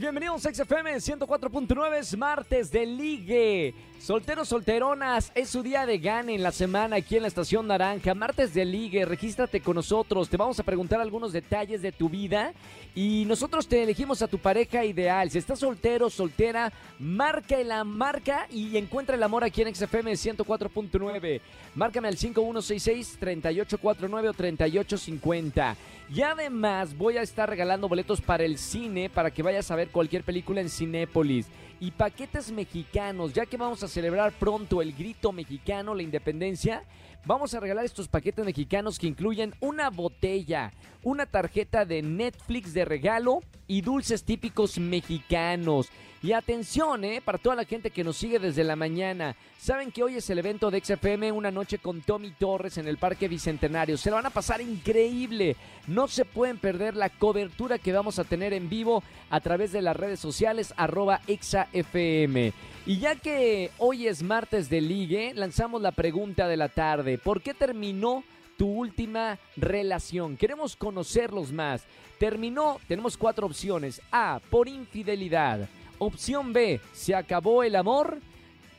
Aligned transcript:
bienvenidos 0.00 0.46
a 0.46 0.54
XFM 0.54 0.94
104.9, 0.94 1.98
es 1.98 2.16
martes 2.16 2.70
de 2.70 2.86
ligue. 2.86 3.74
Solteros, 3.98 4.48
solteronas, 4.48 5.30
es 5.34 5.50
su 5.50 5.62
día 5.62 5.84
de 5.86 5.98
gane 5.98 6.34
en 6.34 6.42
la 6.42 6.50
semana 6.50 6.96
aquí 6.96 7.16
en 7.16 7.22
la 7.22 7.28
Estación 7.28 7.68
Naranja. 7.68 8.14
Martes 8.14 8.52
de 8.52 8.64
ligue, 8.64 9.04
regístrate 9.04 9.60
con 9.60 9.76
nosotros. 9.76 10.28
Te 10.28 10.36
vamos 10.36 10.58
a 10.58 10.64
preguntar 10.64 11.00
algunos 11.00 11.32
detalles 11.32 11.82
de 11.82 11.92
tu 11.92 12.08
vida 12.08 12.52
y 12.96 13.24
nosotros 13.26 13.68
te 13.68 13.80
elegimos 13.82 14.20
a 14.20 14.28
tu 14.28 14.38
pareja 14.38 14.84
ideal. 14.84 15.30
Si 15.30 15.38
estás 15.38 15.60
soltero, 15.60 16.10
soltera, 16.10 16.72
marca 16.98 17.62
la 17.62 17.84
marca 17.84 18.48
y 18.50 18.76
encuentra 18.76 19.14
el 19.14 19.22
amor 19.22 19.44
aquí 19.44 19.62
en 19.62 19.72
XFM 19.72 20.10
104.9. 20.12 21.40
Márcame 21.76 22.08
al 22.08 22.16
5166-3849 22.16 24.28
o 24.28 24.32
3850. 24.32 25.76
Y 26.12 26.22
además 26.22 26.96
voy 26.96 27.16
a 27.16 27.22
estar 27.22 27.48
regalando 27.48 27.88
boletos 27.88 28.20
para 28.20 28.44
el 28.44 28.58
cine 28.58 29.08
para 29.08 29.30
que 29.30 29.42
vayas 29.42 29.70
a 29.70 29.76
ver 29.76 29.81
cualquier 29.88 30.24
película 30.24 30.60
en 30.60 30.68
Cinépolis 30.68 31.46
y 31.80 31.90
paquetes 31.90 32.52
mexicanos, 32.52 33.32
ya 33.32 33.46
que 33.46 33.56
vamos 33.56 33.82
a 33.82 33.88
celebrar 33.88 34.32
pronto 34.32 34.80
el 34.80 34.92
grito 34.92 35.32
mexicano, 35.32 35.94
la 35.94 36.02
independencia. 36.02 36.84
Vamos 37.24 37.54
a 37.54 37.60
regalar 37.60 37.84
estos 37.84 38.08
paquetes 38.08 38.44
mexicanos 38.44 38.98
que 38.98 39.06
incluyen 39.06 39.54
una 39.60 39.90
botella, 39.90 40.72
una 41.04 41.24
tarjeta 41.24 41.84
de 41.84 42.02
Netflix 42.02 42.74
de 42.74 42.84
regalo 42.84 43.40
y 43.68 43.82
dulces 43.82 44.24
típicos 44.24 44.76
mexicanos. 44.78 45.88
Y 46.20 46.32
atención, 46.32 47.04
¿eh? 47.04 47.20
Para 47.24 47.38
toda 47.38 47.56
la 47.56 47.64
gente 47.64 47.90
que 47.90 48.04
nos 48.04 48.16
sigue 48.16 48.38
desde 48.38 48.62
la 48.62 48.76
mañana. 48.76 49.34
Saben 49.58 49.90
que 49.90 50.04
hoy 50.04 50.16
es 50.16 50.30
el 50.30 50.38
evento 50.38 50.70
de 50.70 50.80
XFM, 50.80 51.32
una 51.32 51.50
noche 51.50 51.78
con 51.78 52.00
Tommy 52.00 52.30
Torres 52.30 52.78
en 52.78 52.86
el 52.86 52.96
Parque 52.96 53.26
Bicentenario. 53.26 53.96
Se 53.96 54.08
lo 54.08 54.16
van 54.16 54.26
a 54.26 54.30
pasar 54.30 54.60
increíble. 54.60 55.56
No 55.88 56.06
se 56.06 56.24
pueden 56.24 56.58
perder 56.58 56.94
la 56.94 57.08
cobertura 57.08 57.78
que 57.78 57.92
vamos 57.92 58.20
a 58.20 58.24
tener 58.24 58.52
en 58.52 58.68
vivo 58.68 59.02
a 59.30 59.40
través 59.40 59.72
de 59.72 59.82
las 59.82 59.96
redes 59.96 60.20
sociales 60.20 60.72
arroba 60.76 61.20
XFM. 61.26 62.52
Y 62.86 62.98
ya 62.98 63.16
que 63.16 63.70
hoy 63.78 64.06
es 64.06 64.22
martes 64.22 64.68
de 64.68 64.80
ligue, 64.80 65.32
lanzamos 65.34 65.82
la 65.82 65.90
pregunta 65.92 66.46
de 66.46 66.56
la 66.56 66.68
tarde. 66.68 67.11
¿Por 67.18 67.42
qué 67.42 67.54
terminó 67.54 68.24
tu 68.56 68.66
última 68.66 69.38
relación? 69.56 70.36
Queremos 70.36 70.76
conocerlos 70.76 71.52
más. 71.52 71.84
Terminó, 72.18 72.78
tenemos 72.86 73.16
cuatro 73.16 73.46
opciones. 73.46 74.00
A, 74.12 74.40
por 74.50 74.68
infidelidad. 74.68 75.68
Opción 75.98 76.52
B, 76.52 76.80
se 76.92 77.14
acabó 77.14 77.62
el 77.62 77.76
amor. 77.76 78.18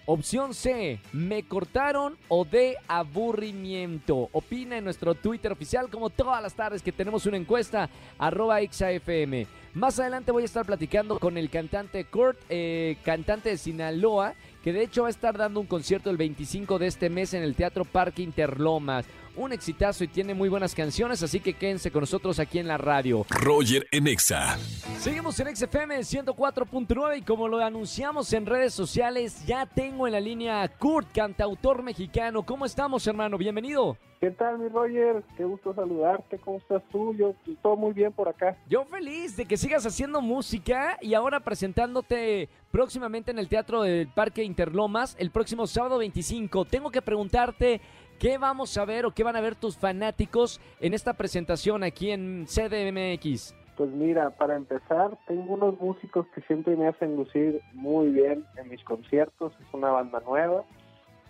Opción 0.05 0.53
C, 0.53 0.99
me 1.13 1.43
cortaron 1.43 2.17
o 2.27 2.43
D, 2.43 2.75
aburrimiento. 2.89 4.27
Opina 4.33 4.77
en 4.77 4.83
nuestro 4.83 5.15
Twitter 5.15 5.53
oficial 5.53 5.89
como 5.89 6.09
todas 6.09 6.43
las 6.43 6.53
tardes 6.53 6.81
que 6.81 6.91
tenemos 6.91 7.25
una 7.25 7.37
encuesta, 7.37 7.89
XAFM. 8.19 9.47
Más 9.73 9.99
adelante 9.99 10.33
voy 10.33 10.43
a 10.43 10.45
estar 10.45 10.65
platicando 10.65 11.19
con 11.19 11.37
el 11.37 11.49
cantante 11.49 12.03
Kurt, 12.03 12.37
eh, 12.49 12.97
cantante 13.05 13.49
de 13.49 13.57
Sinaloa, 13.57 14.35
que 14.63 14.71
de 14.71 14.81
hecho 14.81 15.01
va 15.01 15.09
a 15.09 15.11
estar 15.11 15.37
dando 15.37 15.59
un 15.59 15.67
concierto 15.67 16.09
el 16.09 16.17
25 16.17 16.79
de 16.79 16.87
este 16.87 17.09
mes 17.09 17.33
en 17.33 17.43
el 17.43 17.55
Teatro 17.55 17.83
Parque 17.83 18.21
Interlomas. 18.21 19.05
Un 19.35 19.51
exitazo 19.51 20.03
y 20.03 20.07
tiene 20.07 20.35
muy 20.35 20.47
buenas 20.47 20.75
canciones, 20.75 21.23
así 21.23 21.39
que 21.39 21.55
quédense 21.55 21.89
con 21.89 22.01
nosotros 22.01 22.37
aquí 22.37 22.59
en 22.59 22.67
la 22.67 22.77
radio. 22.77 23.25
Roger 23.29 23.87
en 23.91 24.05
Exa. 24.07 24.59
Seguimos 24.99 25.39
en 25.39 25.55
XFM 25.55 25.97
104.9 25.99 27.17
y 27.17 27.21
como 27.23 27.47
lo 27.47 27.57
anunciamos 27.59 28.31
en 28.33 28.45
redes 28.45 28.75
sociales, 28.75 29.43
ya 29.47 29.65
tengo 29.65 30.05
en 30.05 30.13
la 30.13 30.19
línea 30.19 30.61
a 30.61 30.67
Kurt, 30.67 31.11
cantautor 31.11 31.81
mexicano. 31.81 32.43
¿Cómo 32.43 32.65
estamos, 32.65 33.07
hermano? 33.07 33.39
Bienvenido. 33.39 33.97
¿Qué 34.23 34.31
tal, 34.31 34.57
mi 34.57 34.69
Roger? 34.69 35.21
Qué 35.35 35.43
gusto 35.43 35.73
saludarte. 35.73 36.37
¿Cómo 36.37 36.57
estás 36.57 36.81
tú? 36.89 37.13
Yo 37.13 37.35
todo 37.61 37.75
muy 37.75 37.91
bien 37.91 38.13
por 38.13 38.29
acá. 38.29 38.55
Yo 38.69 38.85
feliz 38.85 39.35
de 39.35 39.45
que 39.45 39.57
sigas 39.57 39.85
haciendo 39.85 40.21
música 40.21 40.97
y 41.01 41.13
ahora 41.13 41.41
presentándote 41.41 42.47
próximamente 42.71 43.31
en 43.31 43.39
el 43.39 43.49
Teatro 43.49 43.81
del 43.81 44.07
Parque 44.07 44.41
Interlomas 44.45 45.17
el 45.19 45.29
próximo 45.29 45.67
sábado 45.67 45.97
25. 45.97 46.63
Tengo 46.63 46.89
que 46.89 47.01
preguntarte 47.01 47.81
qué 48.19 48.37
vamos 48.37 48.77
a 48.77 48.85
ver 48.85 49.05
o 49.05 49.11
qué 49.11 49.23
van 49.23 49.35
a 49.35 49.41
ver 49.41 49.55
tus 49.55 49.77
fanáticos 49.77 50.59
en 50.79 50.93
esta 50.93 51.13
presentación 51.13 51.83
aquí 51.83 52.11
en 52.11 52.45
CDMX. 52.45 53.55
Pues 53.75 53.89
mira, 53.89 54.29
para 54.29 54.55
empezar, 54.55 55.17
tengo 55.27 55.55
unos 55.55 55.79
músicos 55.79 56.27
que 56.35 56.41
siempre 56.41 56.75
me 56.75 56.87
hacen 56.87 57.15
lucir 57.15 57.61
muy 57.73 58.09
bien 58.09 58.45
en 58.57 58.69
mis 58.69 58.83
conciertos. 58.83 59.53
Es 59.59 59.73
una 59.73 59.89
banda 59.89 60.21
nueva 60.25 60.63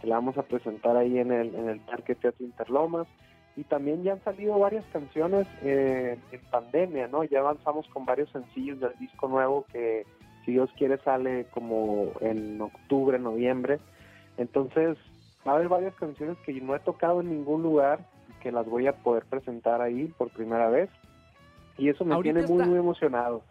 que 0.01 0.07
la 0.07 0.15
vamos 0.15 0.37
a 0.37 0.43
presentar 0.43 0.97
ahí 0.97 1.17
en 1.17 1.31
el, 1.31 1.79
Parque 1.81 2.15
Teatro 2.15 2.45
Interlomas. 2.45 3.07
Y 3.55 3.63
también 3.63 4.03
ya 4.03 4.13
han 4.13 4.23
salido 4.23 4.59
varias 4.59 4.83
canciones 4.91 5.47
eh, 5.61 6.17
en 6.31 6.41
pandemia, 6.49 7.07
¿no? 7.07 7.23
Ya 7.23 7.39
avanzamos 7.39 7.87
con 7.89 8.03
varios 8.03 8.29
sencillos 8.31 8.79
del 8.79 8.97
disco 8.99 9.27
nuevo 9.29 9.65
que, 9.71 10.05
si 10.43 10.53
Dios 10.53 10.69
quiere, 10.77 10.97
sale 11.03 11.45
como 11.51 12.11
en 12.19 12.59
octubre, 12.59 13.17
noviembre. 13.19 13.79
Entonces, 14.37 14.97
va 15.47 15.51
a 15.53 15.55
haber 15.55 15.67
varias 15.69 15.95
canciones 15.95 16.37
que 16.45 16.53
no 16.61 16.75
he 16.75 16.79
tocado 16.79 17.21
en 17.21 17.29
ningún 17.29 17.63
lugar 17.63 18.05
que 18.41 18.51
las 18.51 18.65
voy 18.67 18.87
a 18.87 18.93
poder 18.93 19.23
presentar 19.25 19.81
ahí 19.81 20.07
por 20.17 20.29
primera 20.31 20.69
vez. 20.69 20.89
Y 21.77 21.89
eso 21.89 22.03
me 22.05 22.13
Ahorita 22.13 22.33
tiene 22.35 22.47
muy, 22.47 22.57
está- 22.61 22.69
muy 22.69 22.79
emocionado. 22.79 23.43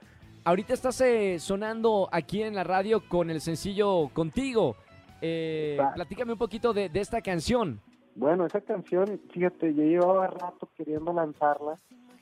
Ahorita 0.45 0.75
estás 0.75 1.01
eh, 1.01 1.39
sonando 1.39 2.09
aquí 2.13 2.43
en 2.43 2.55
la 2.55 2.65
radio 2.65 3.01
con 3.09 3.31
el 3.31 3.41
sencillo 3.41 4.09
Contigo. 4.13 4.77
Eh, 5.21 5.79
platícame 5.95 6.33
un 6.33 6.39
poquito 6.39 6.73
de, 6.73 6.89
de 6.89 7.01
esta 7.01 7.21
canción. 7.23 7.81
Bueno, 8.17 8.45
esa 8.45 8.61
canción, 8.61 9.21
fíjate, 9.33 9.73
yo 9.73 9.83
llevaba 9.85 10.27
rato 10.27 10.69
queriendo 10.77 11.13
lanzarla, 11.13 11.79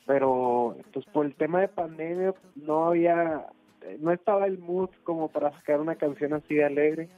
pero 0.06 0.76
pues 0.92 1.04
por 1.06 1.24
el 1.26 1.34
tema 1.34 1.60
de 1.60 1.68
pandemia 1.68 2.34
no 2.56 2.86
había, 2.88 3.46
eh, 3.82 3.96
no 4.00 4.12
estaba 4.12 4.46
el 4.46 4.58
mood 4.58 4.90
como 5.02 5.28
para 5.28 5.50
sacar 5.52 5.80
una 5.80 5.96
canción 5.96 6.34
así 6.34 6.54
de 6.54 6.64
alegre 6.64 7.08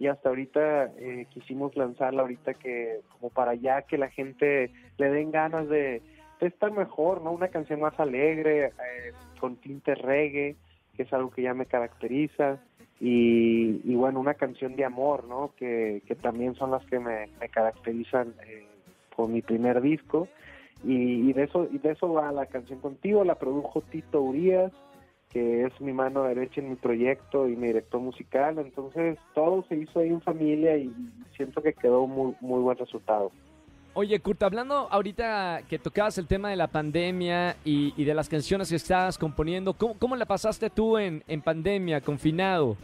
y 0.00 0.06
hasta 0.06 0.30
ahorita 0.30 0.86
eh, 0.96 1.26
quisimos 1.28 1.76
lanzarla 1.76 2.22
ahorita 2.22 2.54
que 2.54 3.00
como 3.12 3.28
para 3.28 3.54
ya 3.54 3.82
que 3.82 3.98
la 3.98 4.08
gente 4.08 4.70
le 4.96 5.10
den 5.10 5.30
ganas 5.30 5.68
de, 5.68 6.02
estar 6.40 6.72
mejor, 6.72 7.20
¿no? 7.20 7.32
Una 7.32 7.48
canción 7.48 7.80
más 7.80 8.00
alegre, 8.00 8.68
eh, 8.68 9.12
con 9.38 9.56
tinte 9.56 9.94
reggae, 9.94 10.56
que 10.96 11.02
es 11.02 11.12
algo 11.12 11.30
que 11.30 11.42
ya 11.42 11.52
me 11.52 11.66
caracteriza 11.66 12.58
y, 12.98 13.82
y 13.84 13.94
bueno, 13.94 14.20
una 14.20 14.32
canción 14.32 14.74
de 14.74 14.86
amor, 14.86 15.24
¿no? 15.24 15.52
Que, 15.58 16.02
que 16.06 16.14
también 16.14 16.54
son 16.54 16.70
las 16.70 16.82
que 16.86 16.98
me, 16.98 17.28
caracterizan 17.50 18.32
eh, 18.46 18.66
por 19.14 19.28
mi 19.28 19.42
primer 19.42 19.82
disco 19.82 20.28
y, 20.82 21.28
y 21.28 21.32
de 21.34 21.42
eso 21.44 21.68
y 21.70 21.76
de 21.76 21.90
eso 21.90 22.10
va 22.10 22.32
la 22.32 22.46
canción 22.46 22.80
contigo, 22.80 23.22
la 23.22 23.34
produjo 23.34 23.82
Tito 23.82 24.22
Urias, 24.22 24.72
que 25.30 25.64
es 25.64 25.80
mi 25.80 25.92
mano 25.92 26.24
derecha 26.24 26.60
en 26.60 26.70
mi 26.70 26.76
proyecto 26.76 27.48
y 27.48 27.56
mi 27.56 27.68
director 27.68 28.00
musical, 28.00 28.58
entonces 28.58 29.18
todo 29.34 29.64
se 29.68 29.76
hizo 29.76 30.00
ahí 30.00 30.08
en 30.08 30.20
familia 30.20 30.76
y 30.76 30.92
siento 31.36 31.62
que 31.62 31.72
quedó 31.72 32.06
muy 32.06 32.34
muy 32.40 32.60
buen 32.60 32.76
resultado. 32.76 33.30
Oye, 33.94 34.20
Kurt, 34.20 34.42
hablando 34.44 34.86
ahorita 34.90 35.62
que 35.68 35.78
tocabas 35.78 36.16
el 36.18 36.28
tema 36.28 36.50
de 36.50 36.56
la 36.56 36.68
pandemia 36.68 37.56
y, 37.64 37.92
y 37.96 38.04
de 38.04 38.14
las 38.14 38.28
canciones 38.28 38.70
que 38.70 38.76
estabas 38.76 39.18
componiendo, 39.18 39.74
¿cómo, 39.74 39.94
cómo 39.98 40.14
la 40.14 40.26
pasaste 40.26 40.70
tú 40.70 40.96
en, 40.96 41.24
en 41.26 41.42
pandemia, 41.42 42.00
confinado? 42.00 42.76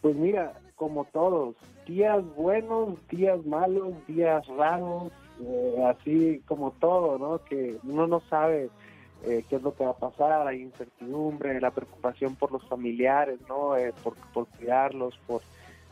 Pues 0.00 0.14
mira, 0.14 0.52
como 0.76 1.04
todos, 1.06 1.56
días 1.86 2.22
buenos, 2.36 2.94
días 3.08 3.44
malos, 3.44 3.94
días 4.06 4.46
raros, 4.46 5.10
eh, 5.40 5.84
así 5.84 6.40
como 6.46 6.70
todo, 6.72 7.18
¿no? 7.18 7.42
Que 7.44 7.76
uno 7.82 8.06
no 8.06 8.20
sabe 8.30 8.70
eh, 9.26 9.44
qué 9.48 9.56
es 9.56 9.62
lo 9.62 9.74
que 9.74 9.84
va 9.84 9.90
a 9.90 9.98
pasar, 9.98 10.46
hay 10.46 10.62
incertidumbre, 10.62 11.60
la 11.60 11.70
preocupación 11.72 12.36
por 12.36 12.52
los 12.52 12.66
familiares, 12.68 13.40
¿no? 13.48 13.76
Eh, 13.76 13.92
por, 14.02 14.16
por 14.32 14.46
cuidarlos, 14.56 15.18
por, 15.26 15.42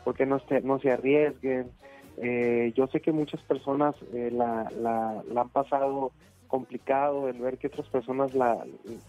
por 0.05 0.15
que 0.15 0.27
no, 0.27 0.39
se- 0.49 0.61
no 0.63 0.79
se 0.79 0.91
arriesguen. 0.91 1.73
Eh, 2.17 2.73
yo 2.77 2.87
sé 2.89 3.01
que 3.01 3.11
muchas 3.13 3.43
personas 3.43 3.95
eh, 4.13 4.31
la, 4.33 4.71
la, 4.77 5.23
la 5.29 5.41
han 5.41 5.51
pasado 5.51 6.13
complicado, 6.47 7.29
el 7.29 7.39
ver 7.41 7.59
que 7.59 7.67
otras 7.67 7.89
personas 7.89 8.33
la, 8.35 8.65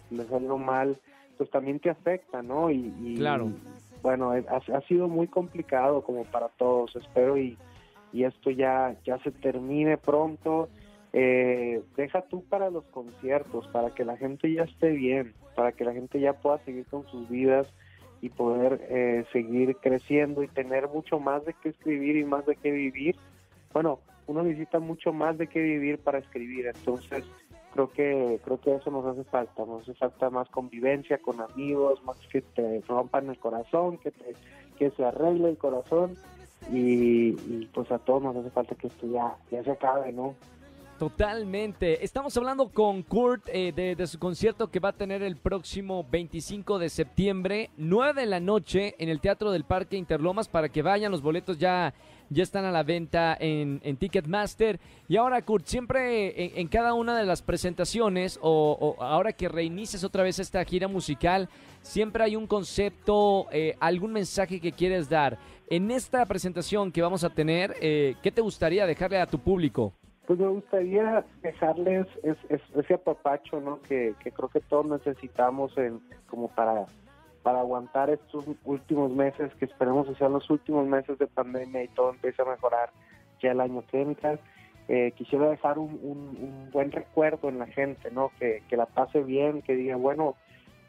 les 0.09 0.27
salieron 0.27 0.65
mal, 0.65 0.97
pues 1.37 1.49
también 1.51 1.79
te 1.79 1.89
afecta, 1.91 2.41
¿no? 2.41 2.71
Y, 2.71 2.91
y- 2.97 3.17
Claro. 3.17 3.51
bueno, 4.01 4.31
ha, 4.31 4.75
ha 4.75 4.81
sido 4.87 5.07
muy 5.07 5.27
complicado 5.27 6.01
como 6.03 6.25
para 6.25 6.49
todos, 6.57 6.95
espero 6.95 7.37
y, 7.37 7.59
y 8.11 8.23
esto 8.23 8.49
ya, 8.49 8.95
ya 9.05 9.19
se 9.19 9.31
termine 9.31 9.97
pronto. 9.97 10.69
Eh, 11.17 11.81
deja 11.95 12.23
tú 12.23 12.43
para 12.43 12.69
los 12.69 12.83
conciertos, 12.87 13.65
para 13.69 13.95
que 13.95 14.03
la 14.03 14.17
gente 14.17 14.51
ya 14.51 14.63
esté 14.63 14.89
bien, 14.89 15.33
para 15.55 15.71
que 15.71 15.85
la 15.85 15.93
gente 15.93 16.19
ya 16.19 16.33
pueda 16.33 16.57
seguir 16.65 16.85
con 16.87 17.07
sus 17.07 17.29
vidas 17.29 17.73
y 18.19 18.27
poder 18.27 18.85
eh, 18.89 19.23
seguir 19.31 19.77
creciendo 19.77 20.43
y 20.43 20.49
tener 20.49 20.89
mucho 20.89 21.21
más 21.21 21.45
de 21.45 21.53
qué 21.53 21.69
escribir 21.69 22.17
y 22.17 22.25
más 22.25 22.45
de 22.45 22.57
qué 22.57 22.69
vivir. 22.69 23.15
Bueno, 23.71 24.01
uno 24.27 24.43
necesita 24.43 24.79
mucho 24.79 25.13
más 25.13 25.37
de 25.37 25.47
qué 25.47 25.61
vivir 25.61 25.99
para 25.99 26.19
escribir, 26.19 26.67
entonces 26.67 27.23
creo 27.71 27.89
que 27.91 28.41
creo 28.43 28.59
que 28.59 28.75
eso 28.75 28.91
nos 28.91 29.05
hace 29.05 29.23
falta, 29.23 29.65
nos 29.65 29.83
hace 29.83 29.93
falta 29.93 30.29
más 30.29 30.49
convivencia 30.49 31.19
con 31.19 31.39
amigos, 31.39 32.03
más 32.03 32.17
que 32.29 32.41
te 32.41 32.81
rompan 32.89 33.29
el 33.29 33.39
corazón, 33.39 33.99
que 33.99 34.11
te 34.11 34.35
que 34.77 34.91
se 34.91 35.05
arregle 35.05 35.51
el 35.51 35.57
corazón 35.57 36.17
y, 36.73 37.29
y, 37.29 37.69
pues 37.73 37.89
a 37.89 37.99
todos 37.99 38.21
nos 38.21 38.35
hace 38.35 38.49
falta 38.49 38.75
que 38.75 38.87
esto 38.87 39.07
ya, 39.07 39.37
ya 39.49 39.63
se 39.63 39.71
acabe, 39.71 40.11
¿no? 40.11 40.35
Totalmente. 40.99 42.05
Estamos 42.05 42.37
hablando 42.37 42.69
con 42.69 43.03
Kurt 43.03 43.49
eh, 43.51 43.73
de, 43.75 44.07
su 44.07 44.17
concierto 44.17 44.71
que 44.71 44.79
va 44.79 44.89
a 44.89 44.93
tener 44.93 45.21
el 45.23 45.35
próximo 45.35 46.05
25 46.09 46.79
de 46.79 46.87
septiembre, 46.87 47.69
9 47.75 48.21
de 48.21 48.25
la 48.25 48.39
noche, 48.39 48.95
en 48.97 49.09
el 49.09 49.19
Teatro 49.19 49.51
del 49.51 49.65
Parque 49.65 49.97
Interlomas, 49.97 50.47
para 50.47 50.69
que 50.69 50.81
vayan. 50.81 51.11
Los 51.11 51.21
boletos 51.21 51.57
ya, 51.57 51.93
ya 52.29 52.43
están 52.43 52.63
a 52.63 52.71
la 52.71 52.83
venta 52.83 53.35
en, 53.37 53.97
Ticketmaster. 53.97 54.79
Y 55.09 55.17
ahora, 55.17 55.41
Kurt, 55.41 55.65
siempre 55.65 56.61
en, 56.61 56.67
cada 56.69 56.93
una 56.93 57.17
de 57.17 57.25
las 57.25 57.41
presentaciones, 57.41 58.39
o, 58.41 58.95
ahora 58.99 59.33
que 59.33 59.49
reinicies 59.49 60.05
otra 60.05 60.23
vez 60.23 60.39
esta 60.39 60.63
gira 60.63 60.87
musical, 60.87 61.49
siempre 61.81 62.23
hay 62.23 62.37
un 62.37 62.47
concepto, 62.47 63.47
eh, 63.51 63.75
algún 63.81 64.13
mensaje 64.13 64.61
que 64.61 64.71
quieres 64.71 65.09
dar. 65.09 65.37
En 65.69 65.91
esta 65.91 66.25
presentación 66.25 66.89
que 66.89 67.01
vamos 67.01 67.25
a 67.25 67.31
tener, 67.31 67.75
eh, 67.81 68.15
¿qué 68.23 68.31
te 68.31 68.39
gustaría 68.39 68.85
dejarle 68.85 69.19
a 69.19 69.27
tu 69.27 69.39
público? 69.39 69.93
Pues 70.27 70.39
me 70.39 70.47
gustaría 70.47 71.23
dejarles 71.43 72.07
es, 72.23 72.37
es, 72.49 72.61
ese 72.75 72.95
apapacho, 72.95 73.61
¿no? 73.61 73.79
Que, 73.81 74.15
creo 74.21 74.49
que 74.49 74.61
todos 74.61 74.85
necesitamos 74.87 75.77
en, 75.77 76.01
como 76.27 76.47
para, 76.47 76.85
para 77.43 77.59
aguantar 77.59 78.09
estos 78.09 78.45
últimos 78.63 79.11
meses, 79.11 79.53
que 79.55 79.65
esperemos 79.65 80.07
que 80.07 80.15
sean 80.15 80.33
los 80.33 80.49
últimos 80.49 80.87
meses 80.87 81.19
de 81.19 81.27
pandemia 81.27 81.83
y 81.83 81.89
todo 81.89 82.09
empiece 82.09 82.41
a 82.41 82.45
mejorar 82.45 82.89
ya 83.41 83.51
el 83.51 83.61
año 83.61 83.83
que 83.91 84.01
entra. 84.01 84.39
Eh, 84.87 85.13
quisiera 85.15 85.49
dejar 85.49 85.77
un, 85.77 86.69
buen 86.71 86.91
recuerdo 86.91 87.49
en 87.49 87.59
la 87.59 87.67
gente, 87.67 88.09
¿no? 88.11 88.31
Que, 88.39 88.63
que 88.67 88.77
la 88.77 88.87
pase 88.87 89.21
bien, 89.21 89.61
que 89.61 89.75
diga, 89.75 89.95
bueno, 89.95 90.35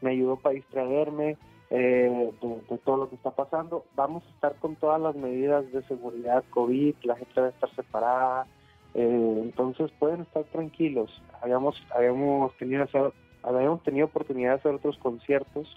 me 0.01 0.11
ayudó 0.11 0.37
para 0.37 0.55
distraerme 0.55 1.37
eh, 1.69 2.31
de, 2.41 2.61
de 2.69 2.77
todo 2.79 2.97
lo 2.97 3.09
que 3.09 3.15
está 3.15 3.31
pasando. 3.31 3.85
Vamos 3.95 4.23
a 4.25 4.29
estar 4.29 4.55
con 4.55 4.75
todas 4.77 4.99
las 4.99 5.15
medidas 5.15 5.71
de 5.71 5.83
seguridad 5.83 6.43
COVID, 6.49 6.95
la 7.03 7.15
gente 7.17 7.33
debe 7.35 7.49
estar 7.49 7.69
separada, 7.75 8.47
eh, 8.93 9.41
entonces 9.43 9.91
pueden 9.99 10.21
estar 10.21 10.43
tranquilos. 10.45 11.21
Habíamos, 11.41 11.81
habíamos, 11.95 12.55
tenido, 12.57 12.83
hacer, 12.83 13.11
habíamos 13.43 13.83
tenido 13.83 14.07
oportunidad 14.07 14.51
de 14.51 14.59
hacer 14.59 14.73
otros 14.73 14.97
conciertos, 14.97 15.67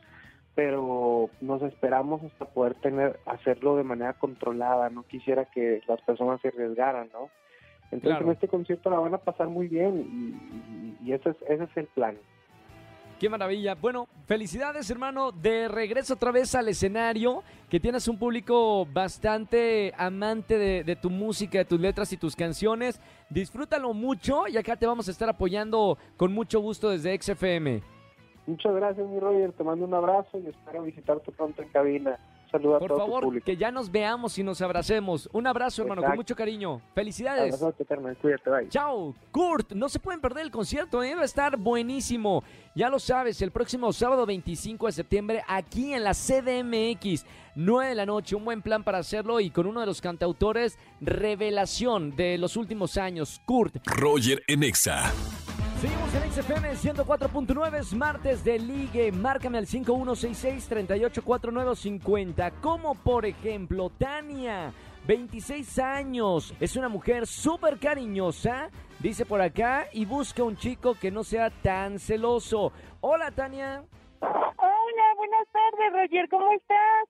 pero 0.54 1.30
nos 1.40 1.62
esperamos 1.62 2.22
hasta 2.22 2.46
poder 2.46 2.74
tener 2.76 3.20
hacerlo 3.26 3.76
de 3.76 3.84
manera 3.84 4.14
controlada. 4.14 4.90
No 4.90 5.04
quisiera 5.04 5.46
que 5.46 5.80
las 5.86 6.00
personas 6.02 6.40
se 6.40 6.48
arriesgaran, 6.48 7.10
¿no? 7.12 7.30
Entonces 7.92 8.10
claro. 8.10 8.26
en 8.26 8.32
este 8.32 8.48
concierto 8.48 8.88
la 8.88 9.00
van 9.00 9.14
a 9.14 9.18
pasar 9.18 9.48
muy 9.48 9.66
bien 9.66 9.98
y, 11.02 11.06
y, 11.06 11.08
y 11.08 11.12
ese, 11.12 11.30
es, 11.30 11.36
ese 11.48 11.64
es 11.64 11.76
el 11.76 11.86
plan. 11.86 12.16
Qué 13.20 13.28
maravilla. 13.28 13.74
Bueno, 13.74 14.08
felicidades 14.24 14.90
hermano, 14.90 15.30
de 15.30 15.68
regreso 15.68 16.14
otra 16.14 16.30
vez 16.30 16.54
al 16.54 16.68
escenario, 16.68 17.42
que 17.68 17.78
tienes 17.78 18.08
un 18.08 18.18
público 18.18 18.86
bastante 18.86 19.92
amante 19.98 20.56
de, 20.56 20.96
tu 20.96 21.10
música, 21.10 21.58
de 21.58 21.66
tus 21.66 21.78
letras 21.78 22.10
y 22.14 22.16
tus 22.16 22.34
canciones. 22.34 22.98
Disfrútalo 23.28 23.92
mucho 23.92 24.48
y 24.48 24.56
acá 24.56 24.74
te 24.74 24.86
vamos 24.86 25.06
a 25.06 25.10
estar 25.10 25.28
apoyando 25.28 25.98
con 26.16 26.32
mucho 26.32 26.60
gusto 26.60 26.88
desde 26.88 27.20
XFM. 27.20 27.82
Muchas 28.46 28.74
gracias, 28.74 29.06
mi 29.06 29.20
Roger. 29.20 29.52
Te 29.52 29.64
mando 29.64 29.84
un 29.84 29.92
abrazo 29.92 30.38
y 30.38 30.46
espero 30.46 30.82
visitarte 30.82 31.30
pronto 31.30 31.60
en 31.60 31.68
cabina. 31.68 32.18
Saludos 32.50 32.80
Por 32.80 32.86
a 32.92 32.94
todo 32.94 32.98
favor, 32.98 33.20
tu 33.20 33.26
público. 33.28 33.44
que 33.44 33.56
ya 33.56 33.70
nos 33.70 33.90
veamos 33.90 34.36
y 34.38 34.42
nos 34.42 34.60
abracemos. 34.60 35.28
Un 35.32 35.46
abrazo, 35.46 35.82
hermano, 35.82 36.00
Exacto. 36.00 36.10
con 36.12 36.18
mucho 36.18 36.36
cariño. 36.36 36.80
Felicidades. 36.94 37.54
Abrazote, 37.54 37.84
Carmen. 37.84 38.14
Cuídate, 38.20 38.50
bye. 38.50 38.68
Chao, 38.68 39.14
Kurt. 39.30 39.72
No 39.72 39.88
se 39.88 40.00
pueden 40.00 40.20
perder 40.20 40.44
el 40.44 40.50
concierto, 40.50 41.02
¿eh? 41.02 41.14
va 41.14 41.22
a 41.22 41.24
estar 41.26 41.56
buenísimo. 41.56 42.42
Ya 42.74 42.88
lo 42.88 42.98
sabes, 42.98 43.40
el 43.42 43.50
próximo 43.50 43.92
sábado 43.92 44.26
25 44.26 44.86
de 44.86 44.92
septiembre 44.92 45.42
aquí 45.46 45.92
en 45.94 46.02
la 46.04 46.12
CDMX, 46.12 47.24
9 47.54 47.88
de 47.90 47.94
la 47.94 48.06
noche. 48.06 48.34
Un 48.36 48.44
buen 48.44 48.62
plan 48.62 48.82
para 48.84 48.98
hacerlo 48.98 49.40
y 49.40 49.50
con 49.50 49.66
uno 49.66 49.80
de 49.80 49.86
los 49.86 50.00
cantautores 50.00 50.78
revelación 51.00 52.16
de 52.16 52.38
los 52.38 52.56
últimos 52.56 52.96
años, 52.96 53.40
Kurt. 53.44 53.76
Roger 53.86 54.42
Enexa. 54.48 55.12
Seguimos 55.80 56.14
en 56.14 56.30
XFM 56.30 56.70
104.9, 56.72 57.78
es 57.78 57.94
martes 57.94 58.44
de 58.44 58.58
ligue. 58.58 59.10
Márcame 59.12 59.56
al 59.56 59.64
5166-384950. 59.64 62.52
Como 62.60 62.94
por 62.96 63.24
ejemplo, 63.24 63.88
Tania, 63.88 64.74
26 65.06 65.78
años, 65.78 66.52
es 66.60 66.76
una 66.76 66.90
mujer 66.90 67.26
súper 67.26 67.78
cariñosa, 67.78 68.68
dice 68.98 69.24
por 69.24 69.40
acá, 69.40 69.86
y 69.90 70.04
busca 70.04 70.42
un 70.42 70.58
chico 70.58 70.96
que 71.00 71.10
no 71.10 71.24
sea 71.24 71.48
tan 71.48 71.98
celoso. 71.98 72.74
Hola, 73.00 73.30
Tania. 73.30 73.82
Hola, 74.20 75.14
buenas 75.16 75.48
tardes, 75.50 75.92
Roger, 75.94 76.28
¿cómo 76.28 76.52
estás? 76.52 77.08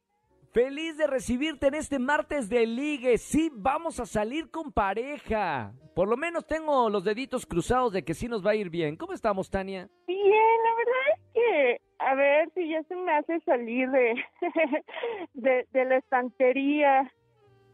Feliz 0.52 0.96
de 0.96 1.06
recibirte 1.06 1.68
en 1.68 1.74
este 1.74 2.00
martes 2.00 2.48
de 2.48 2.66
ligue. 2.66 3.18
Sí, 3.18 3.52
vamos 3.54 4.00
a 4.00 4.06
salir 4.06 4.50
con 4.50 4.72
pareja. 4.72 5.72
Por 5.94 6.08
lo 6.08 6.16
menos 6.16 6.44
tengo 6.44 6.90
los 6.90 7.04
deditos 7.04 7.46
cruzados 7.46 7.92
de 7.92 8.04
que 8.04 8.14
sí 8.14 8.26
nos 8.26 8.44
va 8.44 8.50
a 8.50 8.54
ir 8.56 8.68
bien. 8.68 8.96
¿Cómo 8.96 9.12
estamos, 9.12 9.48
Tania? 9.48 9.88
Bien, 10.08 10.18
la 10.64 10.74
verdad 10.74 11.02
es 11.14 11.20
que 11.34 11.80
a 11.98 12.14
ver 12.16 12.50
si 12.54 12.68
ya 12.68 12.82
se 12.82 12.96
me 12.96 13.12
hace 13.12 13.38
salir 13.40 13.88
de, 13.90 14.14
de, 15.34 15.66
de 15.70 15.84
la 15.84 15.98
estantería. 15.98 17.12